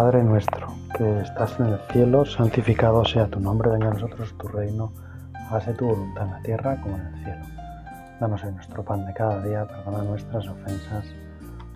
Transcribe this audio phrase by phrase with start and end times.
[0.00, 4.48] Padre nuestro, que estás en el cielo, santificado sea tu nombre, venga a nosotros tu
[4.48, 4.94] reino,
[5.34, 7.44] hágase tu voluntad en la tierra como en el cielo.
[8.18, 11.04] Danos hoy nuestro pan de cada día, perdona nuestras ofensas,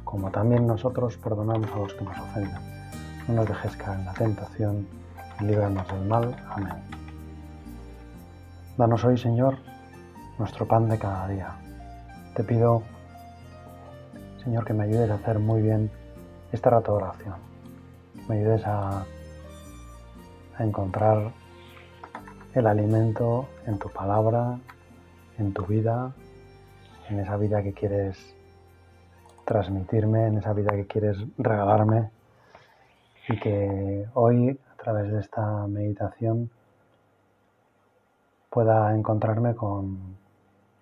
[0.04, 2.62] como también nosotros perdonamos a los que nos ofendan.
[3.28, 4.86] No nos dejes caer en la tentación
[5.40, 6.34] y líbranos del mal.
[6.48, 6.82] Amén.
[8.78, 9.58] Danos hoy, Señor,
[10.38, 11.50] nuestro pan de cada día.
[12.34, 12.82] Te pido,
[14.42, 15.90] Señor, que me ayudes a hacer muy bien
[16.52, 17.53] esta rato oración.
[18.28, 19.04] Me ayudes a,
[20.58, 21.30] encontrar
[22.54, 24.58] el alimento en tu palabra,
[25.36, 26.12] en tu vida,
[27.10, 28.34] en esa vida que quieres
[29.44, 32.10] transmitirme, en esa vida que quieres regalarme.
[33.28, 36.50] Y que hoy a través de esta meditación
[38.48, 40.16] pueda encontrarme con,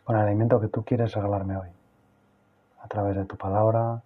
[0.04, 1.70] con el alimento que tú quieres regalarme hoy,
[2.82, 4.00] a través de tu palabra,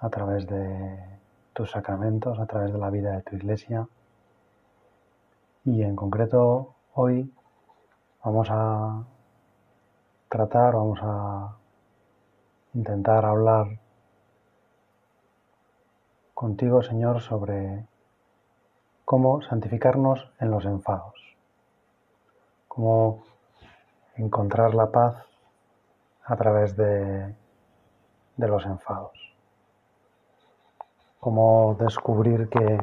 [0.00, 1.15] a través de
[1.56, 3.88] tus sacramentos, a través de la vida de tu iglesia.
[5.64, 7.32] Y en concreto hoy
[8.22, 9.04] vamos a
[10.28, 11.56] tratar, vamos a
[12.74, 13.80] intentar hablar
[16.34, 17.86] contigo, Señor, sobre
[19.06, 21.14] cómo santificarnos en los enfados,
[22.68, 23.24] cómo
[24.16, 25.24] encontrar la paz
[26.22, 27.34] a través de,
[28.36, 29.35] de los enfados
[31.26, 32.78] como descubrir que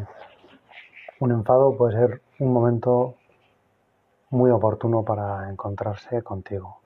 [1.22, 3.16] un enfado puede ser un momento
[4.31, 6.81] muy oportuno para encontrarse contigo.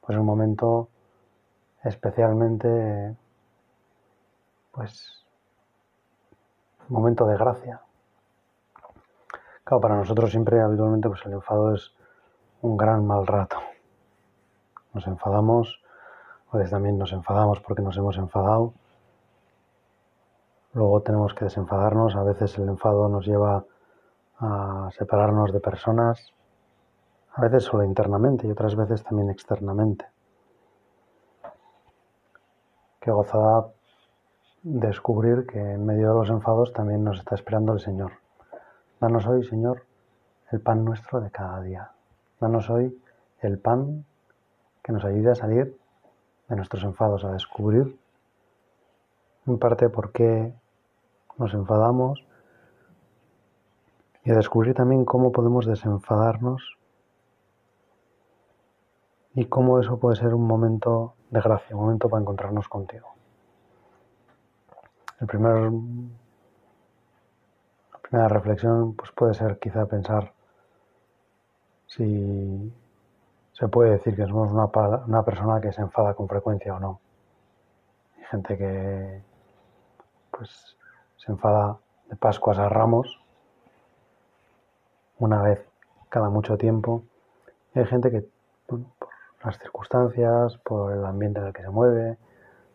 [0.00, 0.88] Pues un momento
[1.84, 3.14] especialmente,
[4.72, 5.24] pues,
[6.88, 7.80] momento de gracia.
[9.62, 11.92] Claro, para nosotros siempre habitualmente pues el enfado es
[12.62, 13.58] un gran mal rato.
[14.92, 15.84] Nos enfadamos,
[16.50, 18.72] a veces también nos enfadamos porque nos hemos enfadado
[20.72, 22.14] Luego tenemos que desenfadarnos.
[22.16, 23.64] A veces el enfado nos lleva
[24.38, 26.32] a separarnos de personas,
[27.34, 30.06] a veces solo internamente y otras veces también externamente.
[33.00, 33.68] Qué gozada
[34.62, 38.12] descubrir que en medio de los enfados también nos está esperando el Señor.
[39.00, 39.84] Danos hoy, Señor,
[40.50, 41.90] el pan nuestro de cada día.
[42.40, 42.98] Danos hoy
[43.40, 44.04] el pan
[44.82, 45.78] que nos ayude a salir
[46.48, 47.98] de nuestros enfados, a descubrir
[49.46, 50.52] en parte por qué
[51.38, 52.24] nos enfadamos
[54.24, 56.76] y a descubrir también cómo podemos desenfadarnos
[59.34, 63.08] y cómo eso puede ser un momento de gracia, un momento para encontrarnos contigo.
[65.20, 65.70] La primera
[68.28, 70.32] reflexión pues puede ser quizá pensar
[71.86, 72.72] si
[73.52, 74.66] se puede decir que somos una,
[75.06, 77.00] una persona que se enfada con frecuencia o no.
[78.16, 79.29] Hay gente que
[80.40, 80.74] pues
[81.18, 81.76] se enfada
[82.08, 83.20] de Pascuas a Ramos
[85.18, 85.60] una vez
[86.08, 87.02] cada mucho tiempo.
[87.74, 88.26] hay gente que,
[88.66, 88.80] por
[89.44, 92.16] las circunstancias, por el ambiente en el que se mueve,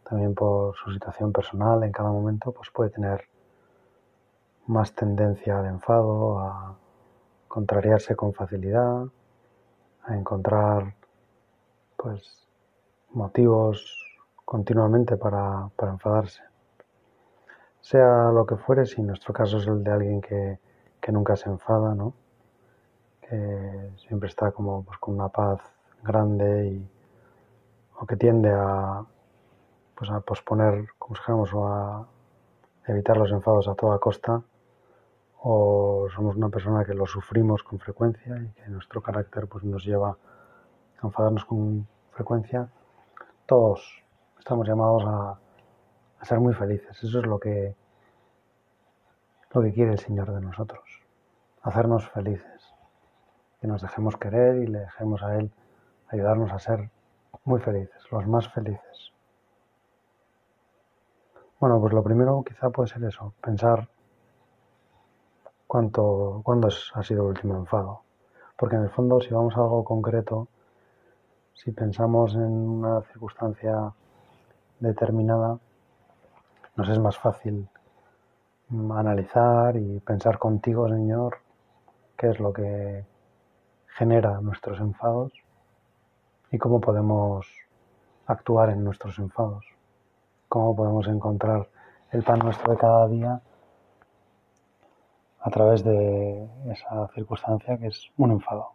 [0.08, 3.28] también por su situación personal en cada momento, pues puede tener
[4.68, 6.78] más tendencia al enfado, a
[7.48, 9.08] contrariarse con facilidad,
[10.04, 10.94] a encontrar
[11.98, 12.48] pues
[13.10, 14.06] motivos
[14.46, 16.44] continuamente para, para enfadarse
[17.86, 20.60] sea lo que fuere, si nuestro caso es el de alguien que,
[21.12, 22.16] nunca se enfada, ¿no?
[23.22, 25.60] que siempre está como pues, con una paz
[26.02, 26.90] grande y,
[28.00, 29.06] o que tiende a,
[29.94, 32.08] pues, a posponer, como o a
[32.88, 34.42] evitar los enfados a toda costa,
[35.44, 39.86] o somos una persona que lo sufrimos con frecuencia y que nuestro carácter pues, nos
[39.86, 40.18] lleva
[41.04, 42.68] a enfadarnos con frecuencia,
[43.46, 44.04] todos
[44.40, 45.38] estamos llamados a,
[46.26, 47.02] ser muy felices.
[47.04, 47.76] Eso es lo que,
[49.52, 50.84] lo que quiere el Señor de nosotros,
[51.62, 52.74] hacernos felices,
[53.62, 55.52] que nos dejemos querer y le dejemos a Él
[56.10, 56.90] ayudarnos a ser
[57.44, 59.12] muy felices, los más felices.
[61.60, 63.88] Bueno, pues lo primero quizá puede ser eso, pensar
[65.68, 68.02] cuánto, cuándo ha sido el último enfado.
[68.58, 70.48] Porque en el fondo, si vamos a algo concreto,
[71.54, 73.94] si pensamos en una circunstancia
[74.80, 75.60] determinada,
[76.76, 77.68] nos es más fácil
[78.70, 81.38] analizar y pensar contigo, Señor,
[82.18, 83.06] qué es lo que
[83.98, 85.32] genera nuestros enfados
[86.52, 87.48] y cómo podemos
[88.28, 89.66] actuar en nuestros enfados,
[90.50, 91.68] cómo podemos encontrar
[92.12, 93.42] el pan nuestro de cada día
[95.40, 98.72] a través de esa circunstancia que es un enfado.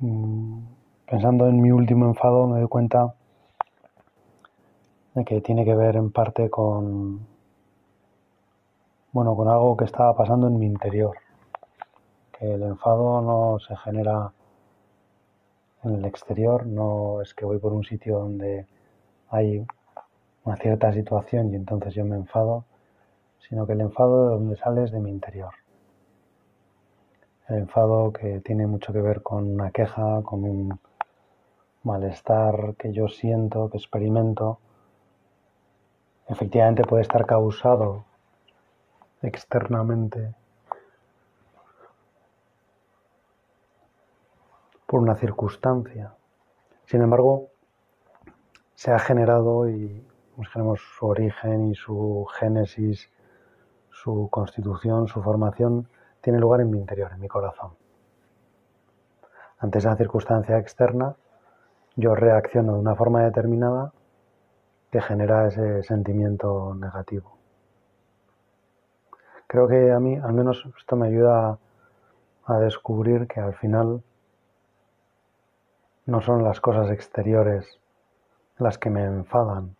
[0.00, 0.64] Mm,
[1.06, 3.14] pensando en mi último enfado me doy cuenta
[5.22, 7.24] que tiene que ver en parte con,
[9.12, 11.16] bueno, con algo que estaba pasando en mi interior,
[12.36, 14.32] que el enfado no se genera
[15.84, 18.66] en el exterior, no es que voy por un sitio donde
[19.28, 19.64] hay
[20.44, 22.64] una cierta situación y entonces yo me enfado,
[23.48, 25.52] sino que el enfado de donde sale es de mi interior.
[27.48, 30.80] El enfado que tiene mucho que ver con una queja, con un
[31.84, 34.58] malestar que yo siento, que experimento,
[36.28, 38.04] efectivamente puede estar causado
[39.22, 40.34] externamente
[44.86, 46.14] por una circunstancia.
[46.84, 47.48] Sin embargo,
[48.74, 50.06] se ha generado y
[50.52, 53.10] tenemos su origen y su génesis,
[53.90, 55.88] su constitución, su formación,
[56.20, 57.72] tiene lugar en mi interior, en mi corazón.
[59.58, 61.16] Ante esa circunstancia externa,
[61.96, 63.92] yo reacciono de una forma determinada
[64.94, 67.36] que genera ese sentimiento negativo.
[69.48, 71.58] Creo que a mí, al menos, esto me ayuda
[72.46, 74.04] a descubrir que al final
[76.06, 77.80] no son las cosas exteriores
[78.58, 79.74] las que me enfadan,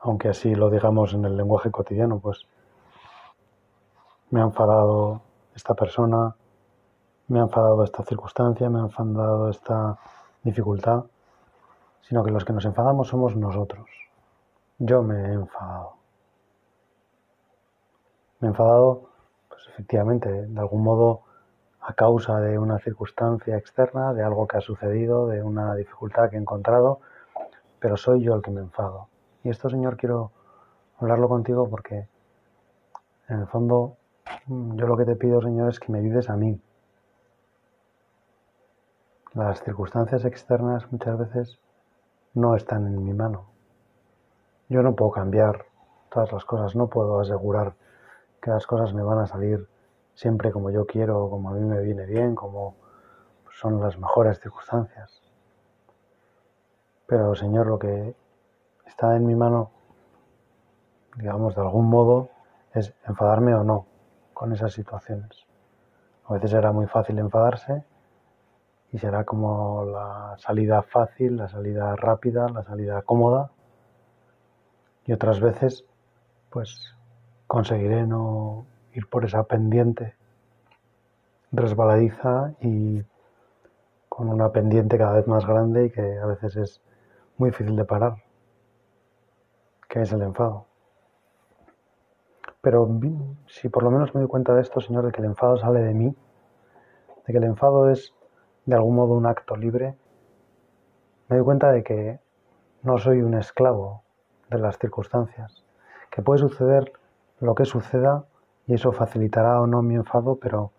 [0.00, 2.44] aunque así lo digamos en el lenguaje cotidiano, pues
[4.30, 5.20] me ha enfadado
[5.54, 6.34] esta persona,
[7.28, 9.96] me ha enfadado esta circunstancia, me ha enfadado esta
[10.42, 11.04] dificultad,
[12.00, 14.07] sino que los que nos enfadamos somos nosotros.
[14.80, 15.96] Yo me he enfadado.
[18.38, 19.10] Me he enfadado,
[19.48, 21.22] pues efectivamente, de algún modo
[21.80, 26.36] a causa de una circunstancia externa, de algo que ha sucedido, de una dificultad que
[26.36, 27.00] he encontrado,
[27.80, 29.08] pero soy yo el que me enfado.
[29.42, 30.30] Y esto, Señor, quiero
[30.98, 32.06] hablarlo contigo porque
[33.28, 33.96] en el fondo
[34.46, 36.60] yo lo que te pido, Señor, es que me ayudes a mí.
[39.34, 41.58] Las circunstancias externas muchas veces
[42.34, 43.57] no están en mi mano.
[44.68, 45.66] Yo no puedo cambiar
[46.10, 47.74] todas las cosas, no puedo asegurar
[48.42, 49.68] que las cosas me van a salir
[50.14, 52.76] siempre como yo quiero, como a mí me viene bien, como
[53.50, 55.22] son las mejores circunstancias.
[57.06, 58.14] Pero Señor, lo que
[58.86, 59.70] está en mi mano,
[61.16, 62.28] digamos, de algún modo,
[62.74, 63.86] es enfadarme o no
[64.34, 65.46] con esas situaciones.
[66.26, 67.84] A veces será muy fácil enfadarse
[68.92, 73.50] y será como la salida fácil, la salida rápida, la salida cómoda.
[75.08, 75.86] Y otras veces,
[76.50, 76.94] pues
[77.46, 80.14] conseguiré no ir por esa pendiente
[81.50, 83.02] resbaladiza y
[84.10, 86.82] con una pendiente cada vez más grande y que a veces es
[87.38, 88.16] muy difícil de parar,
[89.88, 90.66] que es el enfado.
[92.60, 92.86] Pero
[93.46, 95.80] si por lo menos me doy cuenta de esto, Señor, de que el enfado sale
[95.80, 96.14] de mí,
[97.26, 98.12] de que el enfado es
[98.66, 99.96] de algún modo un acto libre,
[101.28, 102.20] me doy cuenta de que
[102.82, 104.02] no soy un esclavo
[104.50, 105.62] de las circunstancias,
[106.10, 106.92] que puede suceder
[107.40, 108.24] lo que suceda
[108.66, 110.72] y eso facilitará o no mi enfado, pero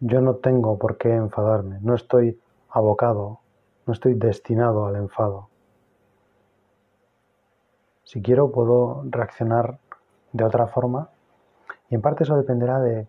[0.00, 2.40] yo no tengo por qué enfadarme, no estoy
[2.70, 3.40] abocado,
[3.86, 5.48] no estoy destinado al enfado.
[8.04, 9.78] Si quiero puedo reaccionar
[10.32, 11.08] de otra forma
[11.88, 13.06] y en parte eso dependerá de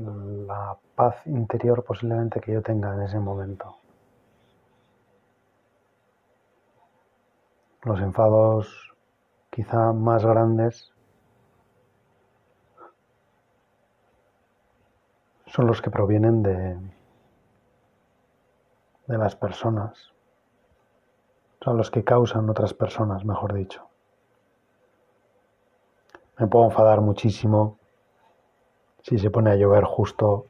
[0.00, 3.76] la paz interior posiblemente que yo tenga en ese momento.
[7.86, 8.96] Los enfados
[9.48, 10.92] quizá más grandes
[15.46, 16.76] son los que provienen de,
[19.06, 20.12] de las personas,
[21.60, 23.86] son los que causan otras personas, mejor dicho.
[26.38, 27.78] Me puedo enfadar muchísimo
[29.02, 30.46] si se pone a llover justo,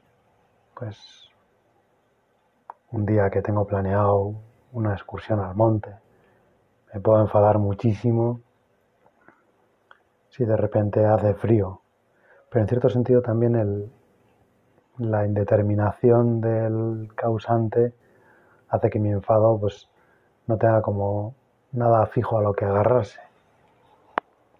[0.73, 1.29] pues,
[2.89, 4.33] un día que tengo planeado
[4.71, 6.06] una excursión al monte.
[6.93, 8.41] Me puedo enfadar muchísimo
[10.29, 11.81] si de repente hace frío.
[12.49, 13.91] Pero en cierto sentido también el,
[14.97, 17.93] la indeterminación del causante
[18.69, 19.89] hace que mi enfado pues
[20.47, 21.35] no tenga como
[21.71, 23.19] nada fijo a lo que agarrarse.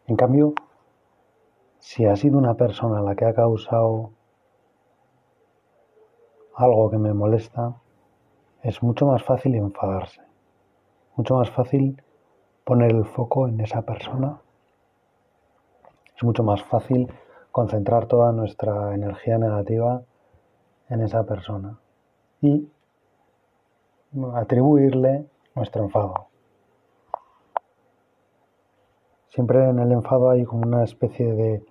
[0.08, 0.54] En cambio,
[1.80, 4.12] si ha sido una persona la que ha causado
[6.56, 7.76] algo que me molesta,
[8.64, 10.22] es mucho más fácil enfadarse,
[11.16, 12.02] mucho más fácil
[12.68, 14.42] poner el foco en esa persona,
[16.18, 17.10] es mucho más fácil
[17.50, 20.02] concentrar toda nuestra energía negativa
[20.90, 21.80] en esa persona
[22.42, 22.70] y
[24.36, 26.28] atribuirle nuestro enfado.
[29.30, 31.66] Siempre en el enfado hay como una especie de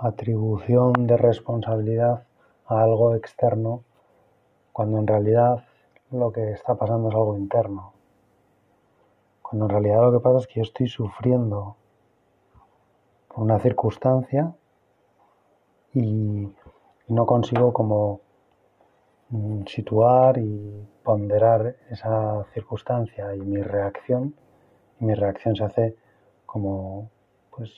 [0.00, 2.24] atribución de responsabilidad
[2.66, 3.84] a algo externo,
[4.72, 5.62] cuando en realidad
[6.10, 7.93] lo que está pasando es algo interno.
[9.44, 11.76] Cuando en realidad lo que pasa es que yo estoy sufriendo
[13.28, 14.54] por una circunstancia
[15.92, 16.48] y
[17.08, 18.22] no consigo como
[19.28, 24.34] mm, situar y ponderar esa circunstancia y mi reacción.
[24.98, 25.96] Y mi reacción se hace
[26.46, 27.10] como
[27.54, 27.70] pues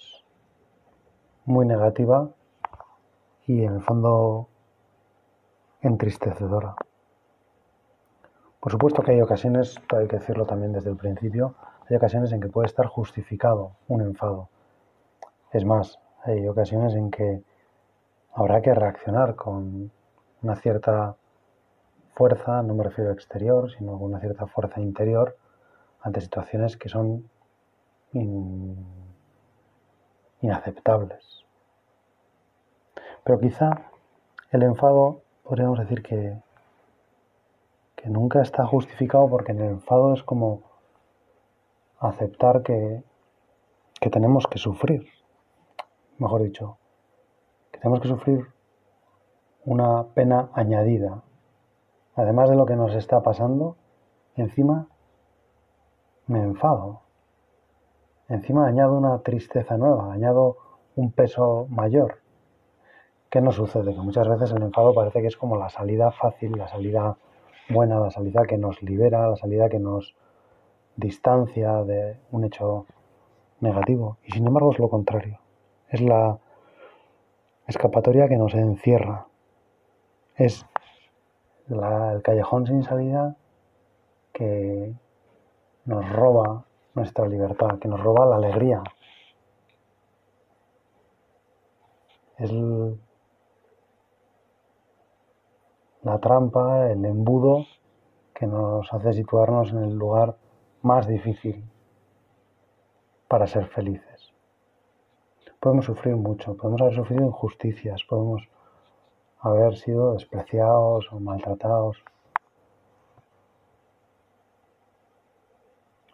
[1.46, 2.30] muy negativa
[3.44, 4.48] y en el fondo
[5.82, 6.76] entristecedora.
[8.66, 11.54] Por supuesto que hay ocasiones, hay que decirlo también desde el principio,
[11.88, 14.48] hay ocasiones en que puede estar justificado un enfado.
[15.52, 17.44] Es más, hay ocasiones en que
[18.34, 19.92] habrá que reaccionar con
[20.42, 21.14] una cierta
[22.16, 25.36] fuerza, no me refiero a exterior, sino con una cierta fuerza interior
[26.00, 27.30] ante situaciones que son
[30.40, 31.44] inaceptables.
[33.22, 33.70] Pero quizá
[34.50, 36.44] el enfado podríamos decir que,
[38.08, 40.62] nunca está justificado porque en el enfado es como
[41.98, 43.02] aceptar que,
[44.00, 45.08] que tenemos que sufrir,
[46.18, 46.78] mejor dicho,
[47.72, 48.46] que tenemos que sufrir
[49.64, 51.22] una pena añadida.
[52.14, 53.76] Además de lo que nos está pasando,
[54.36, 54.88] encima
[56.26, 57.00] me enfado.
[58.28, 60.56] Encima añado una tristeza nueva, añado
[60.96, 62.20] un peso mayor.
[63.30, 63.94] ¿Qué nos sucede?
[63.94, 67.16] Que muchas veces el enfado parece que es como la salida fácil, la salida
[67.68, 70.14] buena, la salida que nos libera, la salida que nos
[70.96, 72.86] distancia de un hecho
[73.60, 74.18] negativo.
[74.24, 75.38] Y sin embargo es lo contrario.
[75.88, 76.38] Es la
[77.66, 79.26] escapatoria que nos encierra.
[80.36, 80.66] Es
[81.68, 83.36] el callejón sin salida
[84.32, 84.94] que
[85.84, 88.82] nos roba nuestra libertad, que nos roba la alegría.
[92.38, 92.52] Es
[96.06, 97.66] la trampa, el embudo
[98.32, 100.36] que nos hace situarnos en el lugar
[100.82, 101.64] más difícil
[103.26, 104.32] para ser felices.
[105.58, 108.48] Podemos sufrir mucho, podemos haber sufrido injusticias, podemos
[109.40, 111.96] haber sido despreciados o maltratados.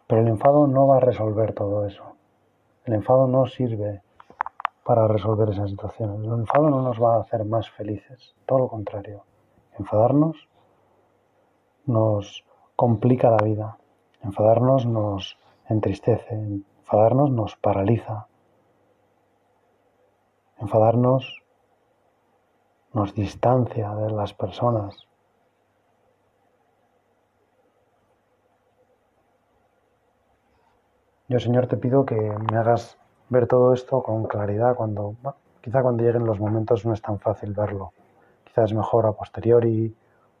[0.07, 2.03] Pero el enfado no va a resolver todo eso.
[2.85, 4.01] El enfado no sirve
[4.83, 6.25] para resolver esas situaciones.
[6.25, 9.23] El enfado no nos va a hacer más felices, todo lo contrario.
[9.79, 10.47] Enfadarnos
[11.85, 13.77] nos complica la vida.
[14.21, 15.37] Enfadarnos nos
[15.67, 16.35] entristece.
[16.35, 18.27] Enfadarnos nos paraliza.
[20.59, 21.41] Enfadarnos
[22.93, 24.95] nos distancia de las personas.
[31.27, 32.99] Yo, Señor, te pido que me hagas
[33.29, 35.15] ver todo esto con claridad cuando,
[35.61, 37.91] quizá cuando lleguen los momentos no es tan fácil verlo
[38.53, 39.95] quizás mejor a posteriori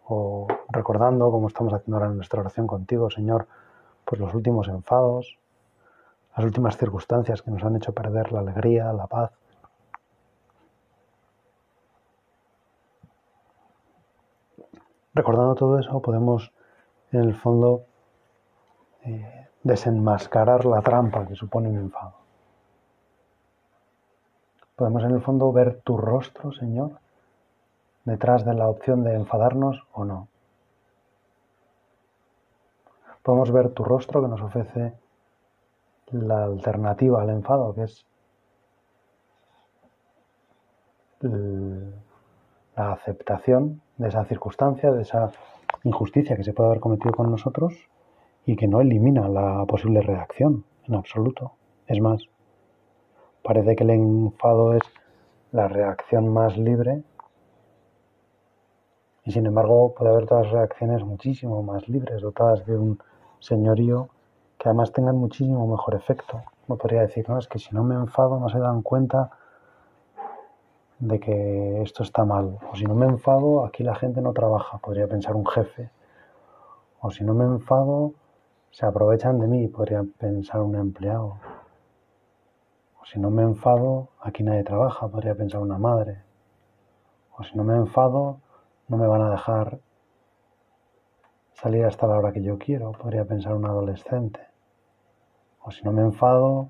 [0.05, 3.47] o recordando, como estamos haciendo ahora en nuestra oración contigo, Señor,
[4.05, 5.39] pues los últimos enfados,
[6.37, 9.31] las últimas circunstancias que nos han hecho perder la alegría, la paz.
[15.15, 16.51] Recordando todo eso, podemos
[17.11, 17.85] en el fondo
[19.05, 22.13] eh, desenmascarar la trampa que supone un enfado.
[24.75, 27.02] Podemos en el fondo ver tu rostro, Señor,
[28.05, 30.27] detrás de la opción de enfadarnos o no.
[33.21, 34.93] Podemos ver tu rostro que nos ofrece
[36.11, 38.05] la alternativa al enfado, que es
[42.75, 45.31] la aceptación de esa circunstancia, de esa
[45.83, 47.73] injusticia que se puede haber cometido con nosotros
[48.45, 51.53] y que no elimina la posible reacción en absoluto.
[51.87, 52.23] Es más,
[53.41, 54.83] parece que el enfado es
[55.53, 57.03] la reacción más libre
[59.25, 62.99] y sin embargo puede haber otras reacciones muchísimo más libres, dotadas de un
[63.39, 64.09] señorío
[64.57, 66.41] que además tengan muchísimo mejor efecto.
[66.67, 69.31] No podría decir, no, es que si no me enfado no se dan cuenta
[70.99, 72.59] de que esto está mal.
[72.71, 75.89] O si no me enfado, aquí la gente no trabaja, podría pensar un jefe.
[77.01, 78.13] O si no me enfado,
[78.71, 81.37] se aprovechan de mí, podría pensar un empleado.
[83.01, 86.23] O si no me enfado, aquí nadie trabaja, podría pensar una madre.
[87.37, 88.37] O si no me enfado,
[88.93, 89.79] no me van a dejar
[91.53, 94.39] salir hasta la hora que yo quiero, podría pensar un adolescente.
[95.63, 96.69] O si no me enfado,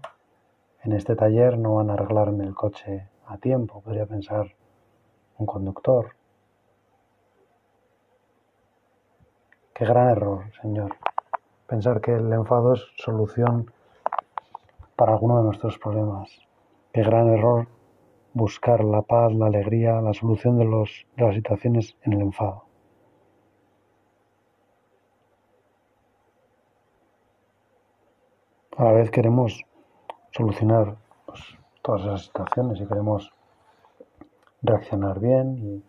[0.83, 4.55] en este taller no van a arreglarme el coche a tiempo, podría pensar
[5.37, 6.15] un conductor.
[9.73, 10.95] Qué gran error, Señor.
[11.67, 13.69] Pensar que el enfado es solución
[14.95, 16.29] para alguno de nuestros problemas.
[16.93, 17.67] Qué gran error
[18.33, 22.65] buscar la paz, la alegría, la solución de, los, de las situaciones en el enfado.
[28.77, 29.63] a la vez queremos
[30.31, 31.41] solucionar pues,
[31.81, 33.31] todas esas situaciones y queremos
[34.61, 35.83] reaccionar bien.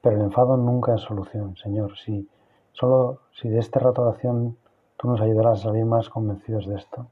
[0.00, 1.96] Pero el enfado nunca es solución, Señor.
[1.98, 2.28] Si
[2.72, 4.56] solo si de este rato de acción
[4.96, 7.06] tú nos ayudarás a salir más convencidos de esto,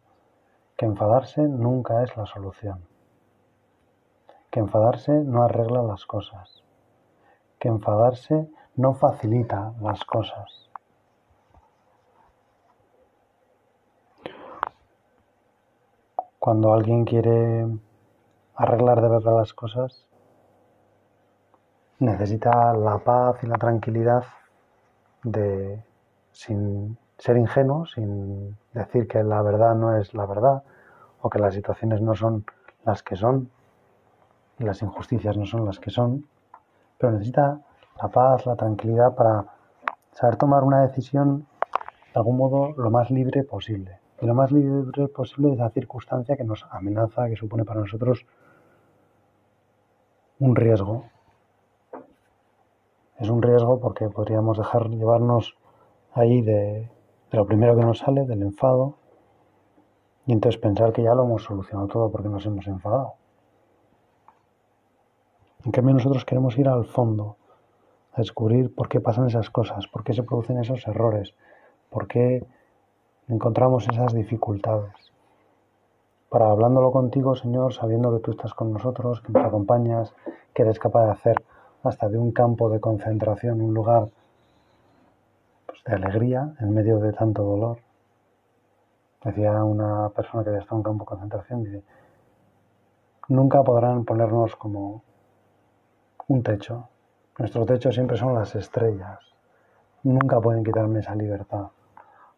[0.77, 2.92] que enfadarse nunca es la solución.
[4.53, 6.63] Que enfadarse no arregla las cosas.
[7.59, 10.71] Que enfadarse no facilita las cosas.
[16.39, 17.67] Cuando alguien quiere
[18.55, 20.07] arreglar de verdad las cosas,
[21.99, 24.25] necesita la paz y la tranquilidad
[25.23, 25.83] de,
[26.33, 30.63] sin ser ingenuo, sin decir que la verdad no es la verdad
[31.23, 32.45] o que las situaciones no son
[32.85, 33.51] las que son
[34.63, 36.27] y las injusticias no son las que son,
[36.97, 37.61] pero necesita
[38.01, 39.45] la paz, la tranquilidad para
[40.13, 41.47] saber tomar una decisión
[42.15, 43.99] de algún modo lo más libre posible.
[44.21, 48.25] Y lo más libre posible de esa circunstancia que nos amenaza, que supone para nosotros
[50.39, 51.07] un riesgo.
[53.19, 55.57] Es un riesgo porque podríamos dejar llevarnos
[56.13, 56.89] ahí de,
[57.31, 58.95] de lo primero que nos sale, del enfado,
[60.27, 63.15] y entonces pensar que ya lo hemos solucionado todo porque nos hemos enfadado.
[65.65, 67.37] En cambio nosotros queremos ir al fondo,
[68.13, 71.35] a descubrir por qué pasan esas cosas, por qué se producen esos errores,
[71.89, 72.45] por qué
[73.29, 74.93] encontramos esas dificultades.
[76.29, 80.13] Para hablándolo contigo, Señor, sabiendo que tú estás con nosotros, que nos acompañas,
[80.53, 81.45] que eres capaz de hacer
[81.85, 84.09] hasta de un campo de concentración un lugar
[85.67, 87.79] pues, de alegría en medio de tanto dolor.
[89.25, 91.83] Decía una persona que había estado en un campo de concentración, dice,
[93.29, 95.03] nunca podrán ponernos como
[96.33, 96.89] un techo.
[97.39, 99.19] Nuestro techo siempre son las estrellas.
[100.03, 101.69] Nunca pueden quitarme esa libertad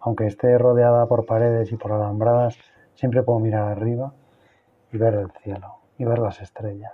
[0.05, 2.59] aunque esté rodeada por paredes y por alambradas,
[2.95, 4.13] siempre puedo mirar arriba
[4.93, 6.93] y ver el cielo, y ver las estrellas,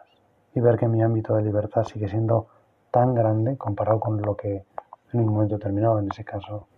[0.55, 2.47] y ver que mi ámbito de libertad sigue siendo
[2.93, 4.65] tan grande comparado con lo que
[5.13, 6.69] en un momento determinado, en ese caso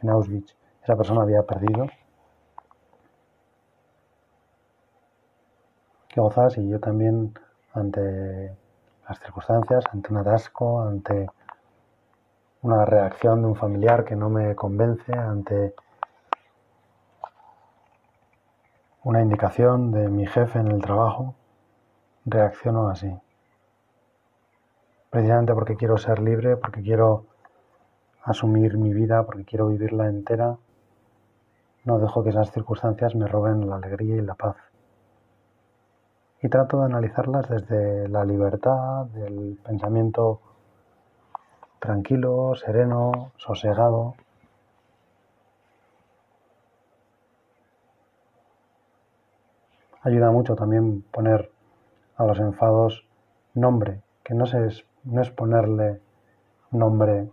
[0.00, 1.88] en Auschwitz, esa persona había perdido.
[6.08, 7.34] Que gozas y yo también
[7.72, 8.56] ante
[9.10, 11.28] las circunstancias, ante un atasco, ante
[12.62, 15.74] una reacción de un familiar que no me convence ante
[19.02, 21.34] una indicación de mi jefe en el trabajo,
[22.24, 23.12] reacciono así.
[25.10, 27.26] Precisamente porque quiero ser libre, porque quiero
[28.22, 30.56] asumir mi vida, porque quiero vivirla entera,
[31.84, 34.69] no dejo que esas circunstancias me roben la alegría y la paz.
[36.42, 40.40] Y trato de analizarlas desde la libertad, del pensamiento
[41.80, 44.14] tranquilo, sereno, sosegado.
[50.02, 51.50] Ayuda mucho también poner
[52.16, 53.04] a los enfados
[53.52, 56.00] nombre, que no, es, no es ponerle
[56.70, 57.30] nombre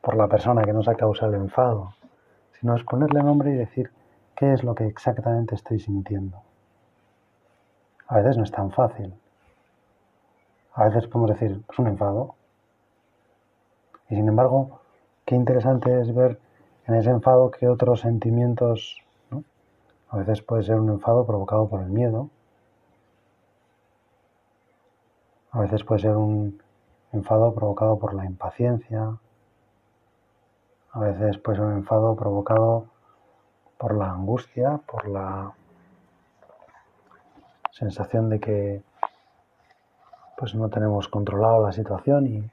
[0.00, 1.94] por la persona que nos ha causado el enfado,
[2.58, 3.90] sino es ponerle nombre y decir
[4.34, 6.42] qué es lo que exactamente estoy sintiendo.
[8.10, 9.14] A veces no es tan fácil.
[10.74, 12.34] A veces podemos decir, es un enfado,
[14.08, 14.80] y sin embargo,
[15.24, 16.40] qué interesante es ver
[16.88, 18.96] en ese enfado que otros sentimientos,
[20.08, 22.30] a veces puede ser un enfado provocado por el miedo,
[25.52, 26.60] a veces puede ser un
[27.12, 29.18] enfado provocado por la impaciencia,
[30.90, 32.86] a veces puede ser un enfado provocado
[33.78, 35.54] por la angustia, por la
[37.72, 38.82] sensación de que
[40.36, 42.50] pues no tenemos controlado la situación y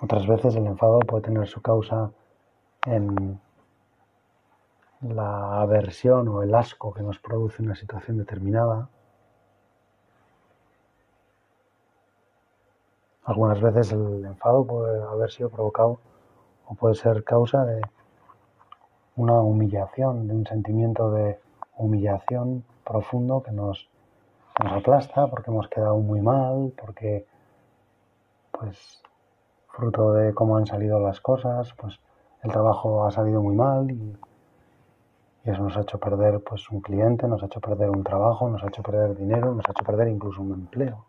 [0.00, 2.12] Otras veces el enfado puede tener su causa
[2.86, 3.40] en
[5.00, 8.88] la aversión o el asco que nos produce una situación determinada.
[13.24, 15.98] Algunas veces el enfado puede haber sido provocado
[16.68, 17.82] o puede ser causa de
[19.18, 21.40] una humillación, de un sentimiento de
[21.76, 23.88] humillación profundo que nos,
[24.62, 27.26] nos aplasta porque hemos quedado muy mal, porque
[28.52, 29.02] pues
[29.68, 31.98] fruto de cómo han salido las cosas, pues
[32.44, 34.16] el trabajo ha salido muy mal y,
[35.44, 38.62] eso nos ha hecho perder pues un cliente, nos ha hecho perder un trabajo, nos
[38.62, 41.06] ha hecho perder dinero, nos ha hecho perder incluso un empleo.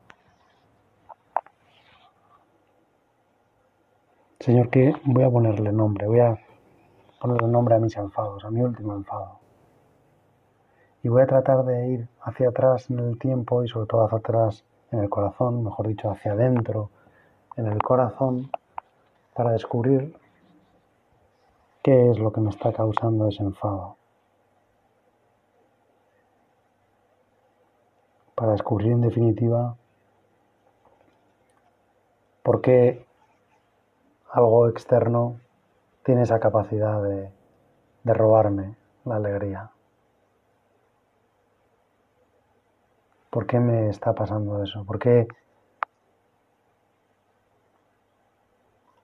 [4.40, 6.40] Señor, que voy a ponerle nombre, voy a
[7.20, 9.40] ponerle nombre a mis enfados, a mi último enfado.
[11.04, 14.18] Y voy a tratar de ir hacia atrás en el tiempo y sobre todo hacia
[14.18, 16.90] atrás en el corazón, mejor dicho, hacia adentro
[17.56, 18.50] en el corazón
[19.34, 20.18] para descubrir
[21.84, 23.96] qué es lo que me está causando ese enfado.
[28.36, 29.76] Para descubrir en definitiva
[32.44, 33.06] por qué
[34.32, 35.40] algo externo
[36.10, 37.32] tiene esa capacidad de,
[38.04, 39.70] robarme la alegría.
[43.30, 44.84] ¿Por qué me está pasando eso?
[44.86, 45.28] ¿Por qué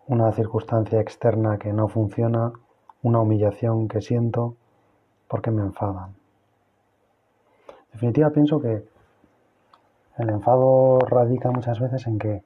[0.07, 2.53] una circunstancia externa que no funciona,
[3.03, 4.55] una humillación que siento,
[5.27, 6.15] por qué me enfadan?
[7.67, 8.83] En definitiva, pienso que
[10.17, 12.43] el enfado radica muchas veces en que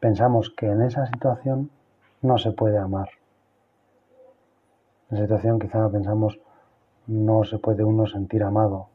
[0.00, 1.70] pensamos que en esa situación
[2.20, 3.08] no se puede amar.
[5.12, 6.40] Esa situación quizá pensamos
[7.06, 8.86] no se puede uno sentir amado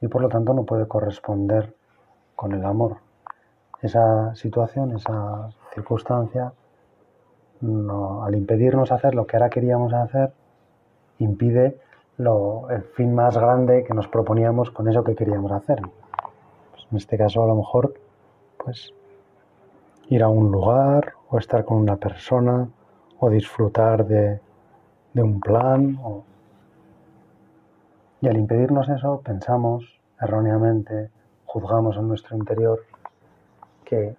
[0.00, 1.72] y por lo tanto no puede corresponder
[2.34, 2.96] con el amor.
[3.80, 6.52] Esa situación, esa circunstancia,
[7.62, 10.32] al impedirnos hacer lo que ahora queríamos hacer,
[11.20, 11.78] impide
[12.18, 15.82] el fin más grande que nos proponíamos con eso que queríamos hacer.
[16.72, 17.94] Pues en este caso, a lo mejor,
[18.58, 18.92] pues
[20.08, 22.68] ir a un lugar o estar con una persona
[23.20, 24.40] o disfrutar de,
[25.14, 25.98] de un plan
[28.20, 31.10] y al impedirnos eso, pensamos erróneamente,
[31.46, 32.80] juzgamos en nuestro interior
[33.84, 34.16] que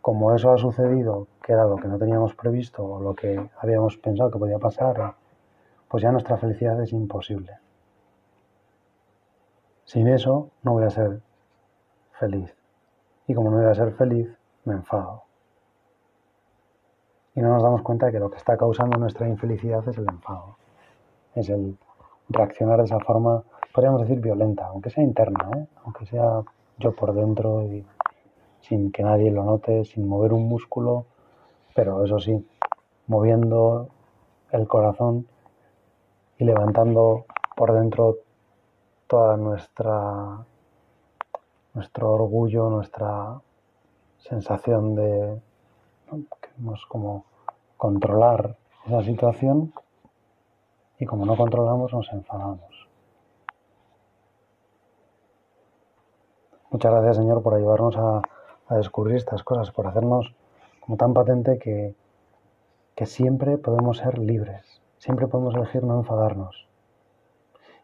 [0.00, 3.96] como eso ha sucedido, que era lo que no teníamos previsto o lo que habíamos
[3.98, 5.14] pensado que podía pasar,
[5.88, 7.52] pues ya nuestra felicidad es imposible.
[9.84, 11.20] Sin eso no voy a ser
[12.12, 12.54] feliz.
[13.26, 14.28] Y como no voy a ser feliz,
[14.64, 15.27] me enfado.
[17.38, 20.08] Y no nos damos cuenta de que lo que está causando nuestra infelicidad es el
[20.08, 20.56] enfado.
[21.36, 21.78] Es el
[22.28, 25.66] reaccionar de esa forma, podríamos decir violenta, aunque sea interna, ¿eh?
[25.84, 26.42] aunque sea
[26.78, 27.86] yo por dentro y
[28.60, 31.06] sin que nadie lo note, sin mover un músculo,
[31.76, 32.44] pero eso sí,
[33.06, 33.88] moviendo
[34.50, 35.28] el corazón
[36.38, 37.24] y levantando
[37.54, 38.16] por dentro
[39.06, 40.44] toda nuestra
[41.72, 43.40] nuestro orgullo, nuestra
[44.16, 45.40] sensación de
[46.40, 47.24] queremos como
[47.76, 49.72] controlar esa situación
[50.98, 52.88] y como no controlamos nos enfadamos.
[56.70, 58.22] Muchas gracias Señor por ayudarnos a,
[58.76, 60.34] descubrir estas cosas, por hacernos
[60.80, 61.94] como tan patente que,
[62.94, 66.68] que siempre podemos ser libres, siempre podemos elegir no enfadarnos.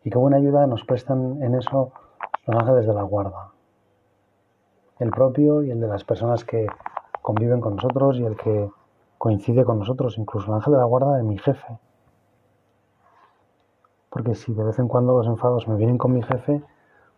[0.03, 1.93] Y qué buena ayuda nos prestan en eso
[2.47, 3.53] los ángeles de la guarda,
[4.99, 6.67] el propio y el de las personas que
[7.25, 8.69] conviven con nosotros y el que
[9.17, 11.79] coincide con nosotros, incluso el ángel de la guarda de mi jefe,
[14.11, 16.63] porque si de vez en cuando los enfados me vienen con mi jefe,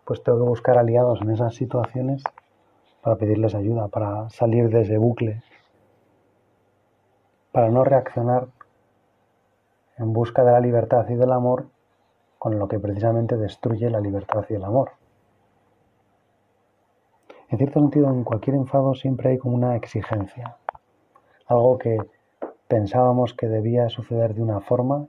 [0.04, 2.22] pues tengo que buscar aliados en esas situaciones
[3.02, 5.42] para pedirles ayuda, para salir de ese bucle,
[7.50, 8.46] para no reaccionar
[9.98, 11.66] en busca de la libertad y del amor
[12.38, 14.92] con lo que precisamente destruye la libertad y el amor.
[17.48, 20.56] En cierto sentido, en cualquier enfado siempre hay como una exigencia,
[21.46, 21.98] algo que
[22.66, 25.06] pensábamos que debía suceder de una forma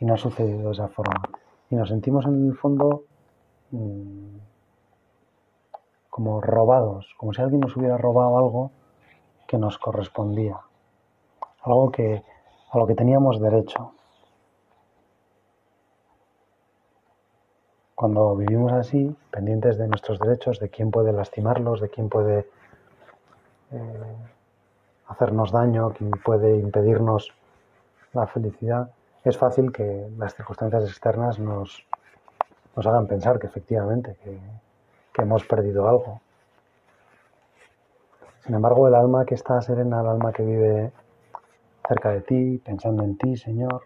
[0.00, 1.22] y no ha sucedido de esa forma.
[1.70, 3.04] Y nos sentimos en el fondo
[3.70, 4.36] mm,
[6.10, 8.70] como robados, como si alguien nos hubiera robado algo
[9.46, 10.58] que nos correspondía,
[11.62, 12.22] algo que,
[12.70, 13.92] a lo que teníamos derecho.
[17.96, 22.46] Cuando vivimos así, pendientes de nuestros derechos, de quién puede lastimarlos, de quién puede
[23.72, 24.16] eh,
[25.08, 27.32] hacernos daño, quién puede impedirnos
[28.12, 28.90] la felicidad,
[29.24, 31.86] es fácil que las circunstancias externas nos,
[32.76, 36.20] hagan pensar que efectivamente que hemos perdido algo.
[38.44, 40.92] Sin embargo, el alma que está serena, el alma que vive
[41.88, 43.84] cerca de ti, pensando en ti, Señor,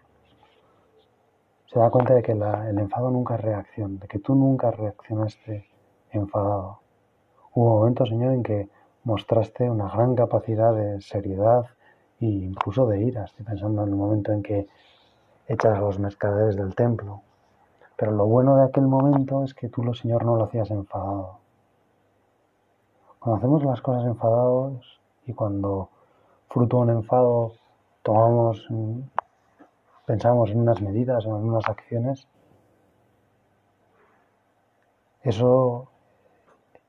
[1.71, 5.69] se da cuenta de que el enfado nunca es reacción, de que tú nunca reaccionaste
[6.11, 6.79] enfadado.
[7.53, 8.69] Hubo momentos, Señor, en que
[9.05, 11.65] mostraste una gran capacidad de seriedad
[12.19, 13.23] e incluso de ira.
[13.23, 14.67] Estoy pensando en el momento en que
[15.47, 17.21] echas a los mercaderes del templo.
[17.95, 21.37] Pero lo bueno de aquel momento es que tú, lo Señor, no lo hacías enfadado.
[23.19, 25.87] Cuando hacemos las cosas enfadados y cuando
[26.49, 27.53] fruto un enfado
[28.03, 28.67] tomamos,
[30.11, 32.27] pensamos en unas medidas o en unas acciones,
[35.23, 35.89] eso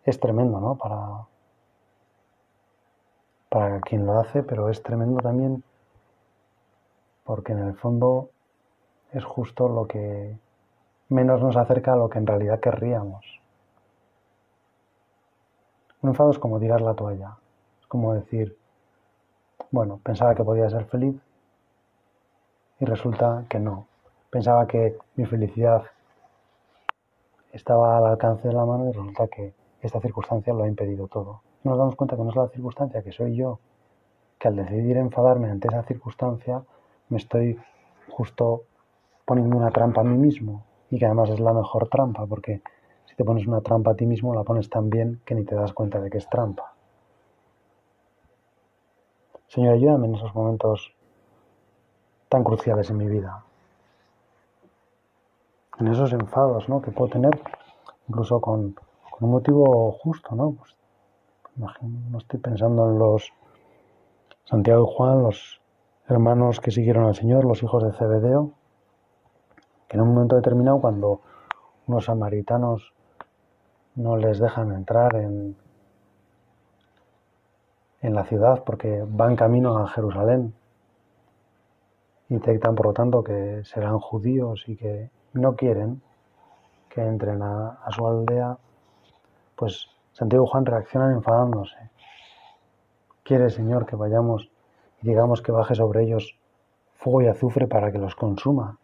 [0.04, 0.74] es tremendo, ¿no?
[0.74, 1.28] Para,
[3.48, 5.62] para quien lo hace, pero es tremendo también
[7.22, 8.30] porque en el fondo
[9.12, 10.36] es justo lo que
[11.08, 13.40] menos nos acerca a lo que en realidad querríamos.
[16.00, 17.36] Un enfado es como tirar la toalla.
[17.80, 18.58] Es como decir,
[19.70, 21.22] bueno, pensaba que podía ser feliz
[22.82, 23.86] y resulta que no.
[24.28, 25.84] Pensaba que mi felicidad
[27.52, 31.42] estaba al alcance de la mano y resulta que esta circunstancia lo ha impedido todo.
[31.62, 33.60] Nos damos cuenta que no es la circunstancia, que soy yo,
[34.36, 36.64] que al decidir enfadarme ante esa circunstancia
[37.08, 37.56] me estoy
[38.10, 38.64] justo
[39.26, 42.62] poniendo una trampa a mí mismo y que además es la mejor trampa porque
[43.04, 45.54] si te pones una trampa a ti mismo la pones tan bien que ni te
[45.54, 46.74] das cuenta de que es trampa.
[49.46, 50.96] Señor, ayúdame en esos momentos
[52.32, 53.44] tan cruciales en mi vida.
[55.78, 56.80] En esos enfados ¿no?
[56.80, 57.38] que puedo tener,
[58.08, 58.74] incluso con,
[59.20, 60.52] un motivo justo, ¿no?
[60.52, 60.74] Pues,
[61.56, 63.30] no estoy pensando en los
[64.44, 65.60] Santiago y Juan, los
[66.08, 68.52] hermanos que siguieron al Señor, los hijos de Zebedeo,
[69.86, 71.20] que en un momento determinado, cuando
[71.86, 72.94] unos samaritanos
[73.94, 75.54] no les dejan entrar en,
[78.00, 80.54] en la ciudad porque van camino a Jerusalén
[82.28, 86.02] detectan por lo tanto que serán judíos y que no quieren
[86.92, 88.58] que entren a, su aldea,
[89.56, 91.90] pues Santiago Juan reaccionan enfadándose.
[93.22, 94.50] Quiere, Señor, que vayamos
[95.00, 96.38] y digamos que baje sobre ellos
[96.92, 98.78] fuego y azufre para que los consuma.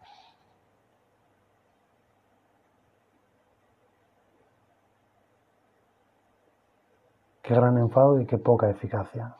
[7.42, 9.36] Qué gran enfado y qué poca eficacia.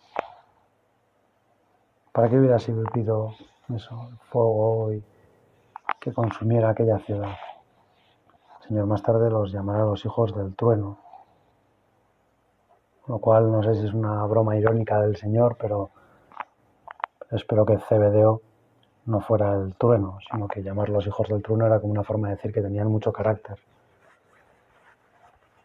[2.12, 3.34] ¿Para qué hubiera servido
[3.74, 5.04] eso, el fuego y
[6.00, 7.37] que consumiera aquella ciudad?
[8.66, 10.98] Señor más tarde los llamará los hijos del trueno,
[13.07, 15.90] lo cual no sé si es una broma irónica del Señor, pero
[17.31, 18.42] espero que Cebedeo
[19.07, 22.37] no fuera el trueno, sino que llamarlos hijos del trueno era como una forma de
[22.37, 23.59] decir que tenían mucho carácter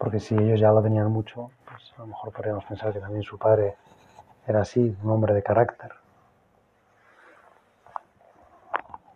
[0.04, 3.24] porque si ellos ya lo tenían mucho, pues a lo mejor podríamos pensar que también
[3.24, 3.78] su padre
[4.46, 5.94] era así, un hombre de carácter.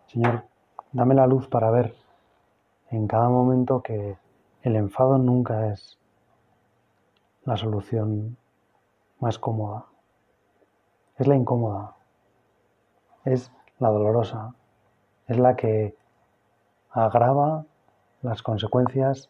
[0.08, 0.46] Señor,
[0.94, 1.94] dame la luz para ver
[2.92, 4.18] en cada momento que
[4.62, 6.00] el enfado nunca es
[7.44, 8.38] la solución
[9.20, 9.86] más cómoda.
[11.18, 11.96] Es la incómoda,
[13.26, 14.56] es la dolorosa,
[15.28, 15.98] es la que
[16.90, 17.66] agrava
[18.22, 19.30] las consecuencias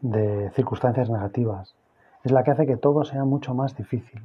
[0.00, 1.74] de circunstancias negativas.
[2.22, 4.22] Es la que hace que todo sea mucho más difícil.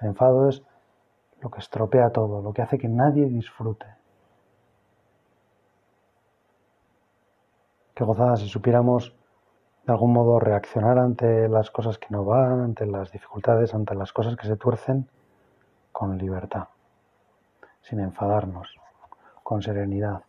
[0.00, 0.62] El enfado es
[1.42, 3.86] lo que estropea todo, lo que hace que nadie disfrute.
[7.94, 9.14] Qué gozada si supiéramos
[9.84, 14.12] de algún modo reaccionar ante las cosas que no van, ante las dificultades, ante las
[14.12, 15.08] cosas que se tuercen
[15.90, 16.68] con libertad,
[17.82, 18.76] sin enfadarnos,
[19.42, 20.22] con serenidad.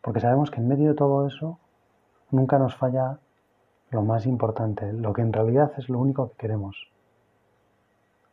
[0.00, 1.58] Porque sabemos que en medio de todo eso
[2.30, 3.18] nunca nos falla
[3.90, 6.90] lo más importante, lo que en realidad es lo único que queremos.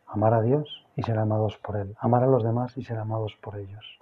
[0.08, 1.96] Amar a Dios y ser amados por Él.
[2.00, 4.00] Amar a los demás y ser amados por ellos.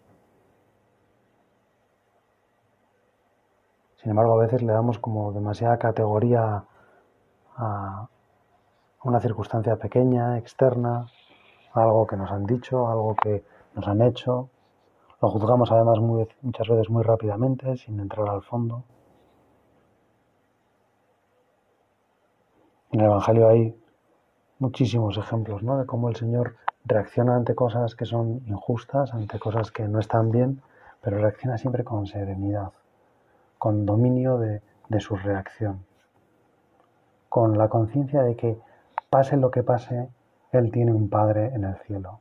[3.97, 6.63] Sin embargo, a veces le damos como demasiada categoría
[7.55, 8.07] a
[9.03, 11.05] una circunstancia pequeña, externa,
[11.73, 13.43] algo que nos han dicho, algo que
[13.75, 14.49] nos han hecho.
[15.21, 18.83] Lo juzgamos además muchas veces muy rápidamente, sin entrar al fondo.
[22.91, 23.79] En el Evangelio hay
[24.57, 25.77] muchísimos ejemplos ¿no?
[25.77, 26.55] de cómo el Señor
[26.87, 30.61] reacciona ante cosas que son injustas, ante cosas que no están bien,
[31.01, 32.71] pero reacciona siempre con serenidad,
[33.57, 35.85] con dominio de, de su reacción,
[37.29, 38.57] con la conciencia de que
[39.09, 40.09] pase lo que pase,
[40.51, 42.19] Él tiene un Padre en el cielo.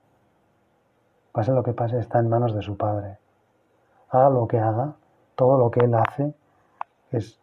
[1.33, 3.18] Pase lo que pase, está en manos de su Padre.
[4.11, 4.94] Haga lo que haga,
[5.35, 6.35] todo lo que Él hace
[7.11, 7.40] es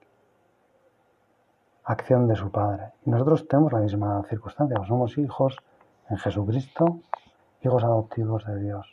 [1.84, 2.94] acción de su Padre.
[3.06, 5.58] Y nosotros tenemos la misma circunstancia, somos hijos
[6.13, 6.99] en Jesucristo,
[7.63, 8.88] hijos adoptivos de Dios.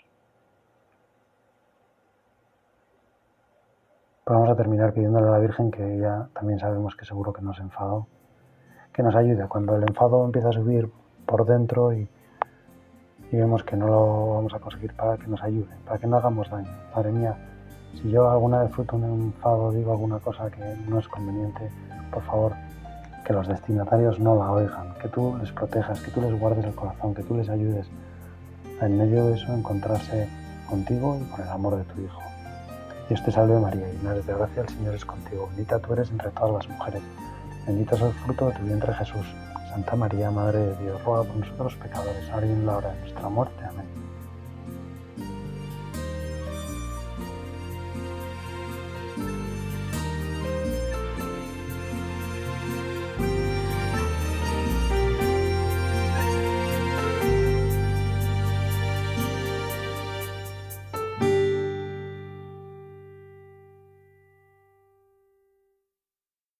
[4.24, 7.42] Pero vamos a terminar pidiéndole a la Virgen que ella también sabemos que seguro que
[7.42, 8.06] nos enfadó,
[8.92, 10.90] que nos ayude cuando el enfado empieza a subir
[11.26, 12.08] por dentro y,
[13.30, 16.16] y vemos que no lo vamos a conseguir para que nos ayude, para que no
[16.16, 16.70] hagamos daño.
[16.94, 17.36] Madre mía,
[18.00, 21.70] si yo alguna vez fruto un enfado, digo alguna cosa que no es conveniente,
[22.10, 22.54] por favor,
[23.30, 26.74] que los destinatarios no la oigan, que tú les protejas, que tú les guardes el
[26.74, 27.86] corazón, que tú les ayudes
[28.80, 30.28] a en medio de eso encontrarse
[30.68, 32.20] contigo y con el amor de tu Hijo.
[33.08, 36.10] Dios te salve María, llena eres de gracia, el Señor es contigo, bendita tú eres
[36.10, 37.02] entre todas las mujeres,
[37.68, 39.26] bendito es el fruto de tu vientre Jesús.
[39.70, 43.00] Santa María, Madre de Dios, ruega por nosotros pecadores, ahora y en la hora de
[43.02, 43.64] nuestra muerte.
[43.64, 44.09] Amén.